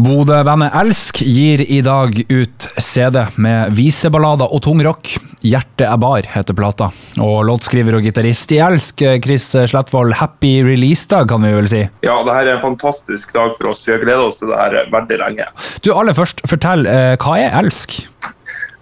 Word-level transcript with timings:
Bodø-bandet 0.00 0.72
Elsk 0.80 1.18
gir 1.26 1.60
i 1.60 1.80
dag 1.84 2.14
ut 2.30 2.66
CD 2.80 3.18
med 3.42 3.74
viseballader 3.76 4.48
og 4.48 4.62
tung 4.64 4.80
rock. 4.86 5.10
'Hjertet 5.40 5.84
er 5.84 5.98
bar' 6.00 6.28
heter 6.30 6.56
plata. 6.56 6.88
Og 7.20 7.42
låtskriver 7.48 7.98
og 7.98 8.06
gitarist 8.06 8.52
i 8.54 8.60
Elsk, 8.64 9.04
Chris 9.24 9.50
Slettvold, 9.52 10.14
happy 10.16 10.62
release-dag, 10.64 11.28
kan 11.28 11.44
vi 11.44 11.52
vel 11.52 11.68
si? 11.68 11.82
Ja, 12.06 12.16
det 12.24 12.36
her 12.38 12.46
er 12.46 12.54
en 12.54 12.64
fantastisk 12.64 13.34
dag 13.36 13.52
for 13.58 13.72
oss. 13.72 13.84
Vi 13.88 13.92
har 13.92 14.00
gleda 14.04 14.24
oss 14.24 14.40
til 14.40 14.52
det 14.52 14.62
her 14.62 14.88
veldig 14.94 15.20
lenge. 15.20 15.50
Du, 15.84 15.92
aller 15.92 16.16
først, 16.16 16.40
fortell, 16.48 16.86
eh, 16.88 17.18
hva 17.20 17.36
er 17.42 17.60
Elsk? 17.60 18.00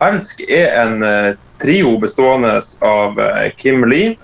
Elsk 0.06 0.46
er 0.46 0.70
en 0.84 1.02
uh, 1.02 1.34
trio 1.58 1.96
bestående 1.98 2.54
av 2.86 3.18
uh, 3.18 3.46
Kim 3.58 3.82
Lee, 3.90 4.14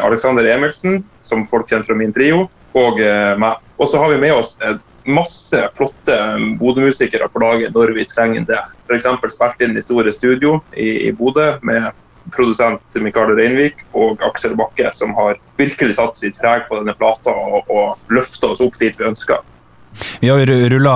Alexander 0.00 0.48
Emilsen, 0.48 1.02
som 1.20 1.44
folk 1.48 1.68
kjenner 1.68 1.88
fra 1.88 1.98
min 1.98 2.14
trio, 2.14 2.46
og 2.78 3.00
meg. 3.40 3.64
Og 3.78 3.88
så 3.90 4.00
har 4.00 4.12
vi 4.12 4.20
med 4.22 4.32
oss 4.36 4.56
et 4.64 4.80
masse 5.08 5.62
flotte 5.74 6.16
Bodø-musikere 6.60 7.28
på 7.32 7.42
laget 7.42 7.74
når 7.76 7.94
vi 7.96 8.06
trenger 8.08 8.46
det. 8.48 8.60
F.eks. 8.88 9.08
spilt 9.34 9.64
inn 9.66 9.78
i 9.78 9.84
store 9.84 10.12
studio 10.14 10.58
i, 10.76 11.08
i 11.08 11.12
Bodø 11.16 11.54
med 11.66 11.90
produsent 12.34 12.98
Mikael 13.00 13.32
Reinvik 13.36 13.86
og 13.96 14.20
Aksel 14.26 14.56
Bakke, 14.58 14.90
som 14.92 15.14
har 15.16 15.38
virkelig 15.60 15.96
satt 15.98 16.18
sitt 16.18 16.40
preg 16.42 16.66
på 16.68 16.80
denne 16.80 16.96
plata 16.98 17.32
og, 17.32 17.70
og 17.72 18.12
løfta 18.12 18.52
oss 18.52 18.64
opp 18.64 18.76
dit 18.80 18.98
vi 18.98 19.08
ønsker. 19.08 19.40
Vi 20.20 20.28
har 20.28 20.38
jo 20.38 20.68
rulla 20.68 20.94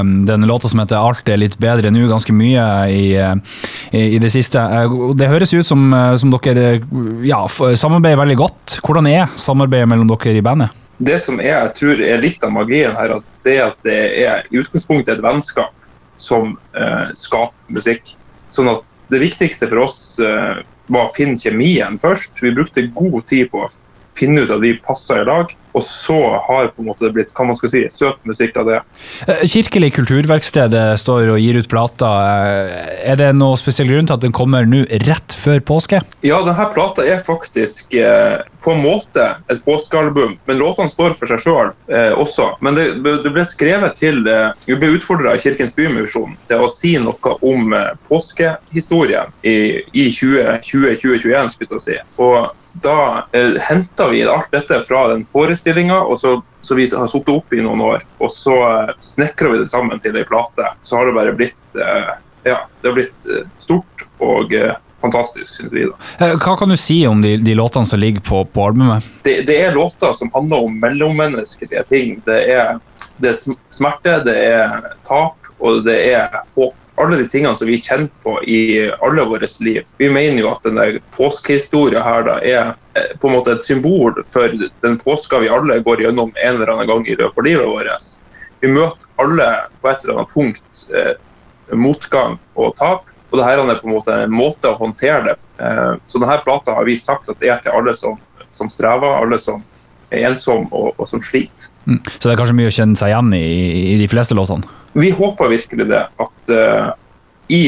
eh, 0.00 0.04
den 0.26 0.46
låta 0.48 0.68
som 0.68 0.80
heter 0.82 0.96
'Alt 0.96 1.28
er 1.28 1.38
litt 1.38 1.58
bedre 1.60 1.90
nå' 1.90 2.08
ganske 2.10 2.34
mye 2.34 2.64
i, 2.90 3.14
eh, 3.14 3.34
i, 3.92 4.16
i 4.16 4.18
det 4.18 4.32
siste. 4.32 4.58
Eh, 4.58 4.96
det 5.14 5.30
høres 5.30 5.54
ut 5.54 5.66
som, 5.66 5.94
som 6.16 6.34
dere 6.34 6.80
ja, 7.26 7.44
samarbeider 7.48 8.18
veldig 8.24 8.38
godt. 8.40 8.80
Hvordan 8.82 9.06
er 9.06 9.28
samarbeidet 9.36 9.88
mellom 9.88 10.10
dere 10.10 10.38
i 10.38 10.44
bandet? 10.44 10.79
Det 11.00 11.16
som 11.24 11.40
er, 11.40 11.54
jeg 11.54 11.74
tror 11.78 12.02
er 12.04 12.20
litt 12.20 12.42
av 12.44 12.52
magien 12.52 12.96
her, 12.96 13.16
at 13.16 13.44
det 13.46 13.56
at 13.64 13.78
det 13.86 14.00
er 14.20 14.48
i 14.50 14.60
utgangspunktet 14.60 15.16
et 15.16 15.24
vennskap 15.24 15.88
som 16.20 16.58
eh, 16.76 17.06
skaper 17.16 17.72
musikk. 17.72 18.12
Sånn 18.52 18.68
at 18.74 18.84
det 19.10 19.22
viktigste 19.22 19.70
for 19.70 19.86
oss 19.86 20.00
eh, 20.20 20.60
var 20.92 21.08
å 21.08 21.14
finne 21.14 21.40
kjemien 21.40 21.96
først. 22.02 22.42
Vi 22.44 22.52
brukte 22.52 22.84
god 22.92 23.24
tid 23.30 23.48
på 23.52 23.64
finne 24.18 24.44
ut 24.44 24.52
at 24.52 24.62
vi 24.62 24.76
passer 24.84 25.22
i 25.22 25.28
lag. 25.28 25.56
Og 25.70 25.84
så 25.86 26.18
har 26.48 26.72
på 26.74 26.82
en 26.82 26.88
måte 26.88 27.06
det 27.06 27.12
blitt 27.14 27.32
hva 27.36 27.44
man 27.46 27.58
skal 27.58 27.70
si, 27.70 27.84
søt 27.94 28.18
musikk 28.26 28.56
av 28.58 28.66
det. 28.66 28.78
Eh, 29.30 29.44
Kirkelig 29.46 29.92
kulturverksted 29.94 30.74
står 30.98 31.30
og 31.36 31.38
gir 31.38 31.60
ut 31.60 31.70
plater. 31.70 32.26
Eh, 32.26 32.96
er 33.12 33.20
det 33.20 33.28
noe 33.38 33.58
spesiell 33.60 33.92
grunn 33.92 34.10
til 34.10 34.16
at 34.16 34.24
den 34.24 34.34
kommer 34.34 34.66
nå 34.66 34.82
rett 35.06 35.36
før 35.38 35.62
påske? 35.62 36.02
Ja, 36.26 36.40
denne 36.46 36.66
plata 36.74 37.06
er 37.06 37.22
faktisk 37.22 37.94
eh, 37.94 38.42
på 38.64 38.74
en 38.74 38.82
måte 38.82 39.28
et 39.46 39.62
påskealbum, 39.64 40.36
men 40.50 40.60
låtene 40.60 40.90
står 40.90 41.14
for 41.18 41.30
seg 41.30 41.44
sjøl 41.44 41.70
eh, 41.92 42.12
også. 42.18 42.50
Men 42.66 42.74
det, 42.74 42.88
det, 43.06 43.30
ble 43.30 43.46
skrevet 43.46 43.94
til 44.00 44.24
Vi 44.66 44.76
ble 44.76 44.94
utfordra 44.96 45.36
av 45.36 45.42
Kirkens 45.42 45.76
Bymisjon 45.78 46.34
til 46.50 46.64
å 46.64 46.70
si 46.70 46.96
noe 47.00 47.36
om 47.46 47.74
eh, 47.76 47.92
påskehistorien 48.10 49.30
i, 49.46 49.56
i 49.94 50.08
2020-2021, 50.10 51.54
skulle 51.54 51.78
jeg 51.78 51.86
si. 51.86 52.00
Og 52.20 52.50
da 52.72 53.26
eh, 53.32 53.56
henta 53.68 54.08
vi 54.10 54.22
alt 54.24 54.50
dette 54.52 54.82
fra 54.88 55.08
den 55.08 55.24
forestillinga 55.26 56.02
som 56.16 56.42
vi 56.76 56.86
har 56.96 57.06
sittet 57.10 57.34
opp 57.34 57.52
i 57.54 57.62
noen 57.64 57.80
år. 57.80 58.04
Og 58.18 58.32
så 58.32 58.56
eh, 58.68 58.92
snekra 58.98 59.54
vi 59.54 59.62
det 59.64 59.70
sammen 59.72 60.00
til 60.02 60.16
ei 60.16 60.26
plate. 60.28 60.74
Så 60.82 61.00
har 61.00 61.08
det 61.08 61.16
bare 61.18 61.36
blitt 61.36 61.80
eh, 61.80 62.12
ja, 62.44 62.68
det 62.80 62.88
har 62.88 62.94
blitt 62.94 63.28
eh, 63.28 63.48
stort 63.58 64.06
og 64.18 64.54
eh, 64.54 64.72
fantastisk, 65.00 65.54
syns 65.54 65.72
vi. 65.72 65.86
da. 65.88 66.32
Hva 66.36 66.56
kan 66.58 66.68
du 66.68 66.76
si 66.76 67.02
om 67.08 67.22
de, 67.22 67.36
de 67.40 67.54
låtene 67.56 67.88
som 67.88 68.00
ligger 68.00 68.20
på, 68.24 68.44
på 68.44 68.66
albumet? 68.66 69.06
Det, 69.24 69.40
det, 69.48 69.56
er 69.64 69.74
låter 69.74 70.12
som 70.12 70.30
handler 70.34 70.66
om 70.66 70.80
mellommenneskelige 70.80 71.84
ting. 71.88 72.18
Det 72.26 72.40
er, 72.52 72.76
det 73.16 73.32
er 73.32 73.56
smerte, 73.72 74.18
det 74.26 74.36
er 74.52 74.92
tap, 75.08 75.52
og 75.58 75.84
det 75.88 75.98
er 76.12 76.42
håp 76.56 76.76
alle 76.94 77.16
de 77.16 77.28
tingene 77.28 77.56
som 77.56 77.68
vi 77.68 77.78
kjenner 77.78 78.10
på 78.24 78.36
i 78.42 78.90
alle 79.00 79.24
våre 79.28 79.48
liv. 79.64 79.82
Vi 79.98 80.10
mener 80.10 80.42
jo 80.42 80.50
at 80.50 80.64
denne 80.66 81.00
påskehistoria 81.16 82.02
her 82.04 82.26
da 82.26 82.36
er 82.40 82.72
eh, 82.98 83.12
på 83.20 83.28
en 83.28 83.36
måte 83.38 83.54
et 83.54 83.64
symbol 83.64 84.18
for 84.26 84.52
den 84.84 84.98
påska 85.00 85.40
vi 85.42 85.52
alle 85.52 85.80
går 85.86 86.04
gjennom 86.04 86.34
en 86.34 86.54
eller 86.54 86.74
annen 86.74 86.90
gang 86.90 87.06
i 87.06 87.16
løpet 87.16 87.38
av 87.38 87.48
livet 87.48 87.70
vårt. 87.70 88.10
Vi 88.60 88.72
møter 88.74 89.08
alle 89.22 89.48
på 89.80 89.88
et 89.90 90.04
eller 90.04 90.20
annet 90.20 90.34
punkt 90.34 90.84
eh, 90.94 91.14
motgang 91.72 92.38
og 92.54 92.76
tap. 92.76 93.08
Og 93.30 93.38
det 93.38 93.46
her 93.46 93.60
er 93.62 93.78
på 93.78 93.86
en 93.86 93.94
måte 93.94 94.14
en 94.24 94.32
måte 94.34 94.72
å 94.72 94.78
håndtere 94.80 95.20
det 95.28 95.36
eh, 95.62 95.92
Så 96.10 96.18
denne 96.18 96.40
plata 96.42 96.74
har 96.74 96.88
vi 96.88 96.96
sagt 96.98 97.30
at 97.30 97.38
det 97.38 97.52
er 97.52 97.60
til 97.62 97.76
alle 97.78 97.94
som, 97.94 98.18
som 98.50 98.70
strever, 98.72 99.20
alle 99.20 99.38
som 99.38 99.62
ensomme 100.10 100.68
og, 100.74 100.92
og 100.98 101.08
som 101.08 101.22
sliter. 101.22 101.70
Mm. 101.86 102.00
Så 102.06 102.24
det 102.24 102.34
er 102.34 102.40
kanskje 102.40 102.58
mye 102.58 102.70
å 102.70 102.74
kjenne 102.74 102.98
seg 102.98 103.12
igjen 103.12 103.32
i, 103.38 103.46
i 103.94 103.96
de 104.00 104.08
fleste 104.10 104.36
låtene? 104.36 104.78
Vi 104.98 105.12
håper 105.14 105.52
virkelig 105.52 105.86
det. 105.90 106.02
At 106.18 106.52
uh, 106.54 106.90
i 107.50 107.62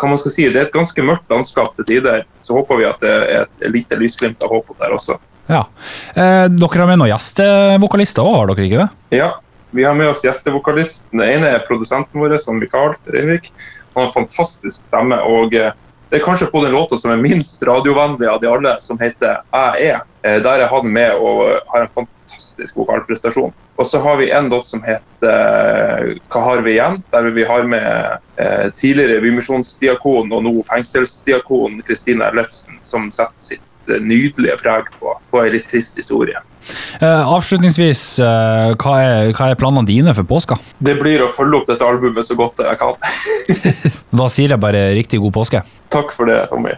hva 0.00 0.08
man 0.08 0.20
skal 0.20 0.32
si, 0.32 0.46
det 0.48 0.56
er 0.56 0.68
et 0.68 0.74
ganske 0.76 1.04
mørkt 1.04 1.28
landskap 1.32 1.74
til 1.76 1.88
tider, 1.88 2.24
så 2.40 2.56
håper 2.56 2.80
vi 2.80 2.88
at 2.88 3.02
det 3.02 3.10
er 3.10 3.42
et 3.42 3.66
lite 3.68 3.98
lysglimt 4.00 4.40
av 4.46 4.54
håp 4.54 4.72
der 4.80 4.94
også. 4.96 5.18
Ja. 5.50 5.66
Eh, 6.14 6.46
dere 6.48 6.80
har 6.80 6.88
med 6.88 7.00
noen 7.02 7.10
gjestevokalister 7.10 8.24
òg, 8.24 8.36
har 8.38 8.52
dere 8.52 8.66
ikke 8.68 8.80
det? 8.80 9.18
Ja, 9.18 9.28
vi 9.76 9.84
har 9.84 9.98
med 9.98 10.08
oss 10.10 10.22
gjestevokalist. 10.24 11.10
Den 11.12 11.24
ene 11.26 11.52
er 11.52 11.66
produsenten 11.66 12.22
vår, 12.22 12.36
som 12.42 12.58
Mikael 12.62 12.94
Reinvik. 13.12 13.50
Han 13.92 14.06
har 14.06 14.08
en 14.08 14.16
fantastisk 14.16 14.88
stemme. 14.88 15.20
og 15.20 15.54
uh, 15.58 15.74
det 16.10 16.18
er 16.18 16.24
kanskje 16.24 16.50
på 16.50 16.64
den 16.64 16.74
låta 16.74 16.98
som 16.98 17.12
er 17.12 17.20
minst 17.22 17.62
radiovennlig 17.62 18.26
av 18.26 18.40
de 18.42 18.48
alle, 18.50 18.76
som 18.80 18.98
heter 18.98 19.42
'Jeg 19.52 19.92
er'. 19.92 20.00
Eh, 20.22 20.42
der 20.42 20.60
er 20.60 20.66
han 20.66 20.86
med 20.86 21.10
og 21.14 21.60
har 21.72 21.82
en 21.82 21.94
fantastisk 21.94 22.76
vokalprestasjon. 22.76 23.52
Og 23.78 23.86
så 23.86 23.98
har 23.98 24.16
vi 24.16 24.30
en 24.30 24.48
låt 24.48 24.66
som 24.66 24.82
heter 24.82 25.30
eh, 25.30 26.18
'Hva 26.30 26.40
har 26.44 26.62
vi 26.62 26.78
igjen?', 26.78 27.02
der 27.12 27.30
vi 27.30 27.44
har 27.44 27.62
med 27.62 28.18
eh, 28.38 28.70
tidligere 28.76 29.20
Bymisjonsdiakon 29.20 30.32
og 30.32 30.42
nå 30.42 30.62
fengselsdiakon 30.62 31.82
Kristine 31.86 32.24
Ellefsen, 32.24 32.78
som 32.82 33.10
setter 33.10 33.38
sitt 33.38 33.62
nydelige 34.00 34.56
preg 34.56 34.90
på, 35.00 35.14
på 35.30 35.44
ei 35.44 35.50
litt 35.50 35.68
trist 35.68 35.96
historie. 35.96 36.36
Uh, 37.02 37.34
avslutningsvis, 37.34 38.20
uh, 38.20 38.76
hva, 38.76 38.94
er, 39.00 39.32
hva, 39.32 39.48
er, 39.48 39.58
planene 39.58 39.86
dine 39.86 40.14
for 40.14 40.22
påska? 40.28 40.58
Det 40.78 40.94
blir 41.00 41.24
å 41.24 41.32
følge 41.32 41.56
opp 41.56 41.66
dette 41.66 41.86
albumet 41.86 42.26
så 42.26 42.36
godt 42.38 42.60
jeg 42.62 42.78
kan. 42.78 42.94
da 44.20 44.28
sier 44.28 44.54
jeg 44.54 44.60
bare 44.60 44.90
riktig 44.94 45.18
god 45.18 45.34
påske. 45.34 45.62
Takk 45.90 46.12
for 46.12 46.26
det, 46.26 46.46
Tommy. 46.46 46.74